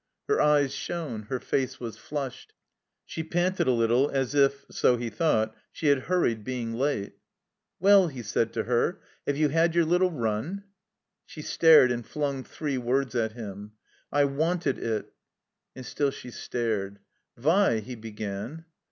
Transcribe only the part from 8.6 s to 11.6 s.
her, "have you had your little run?" She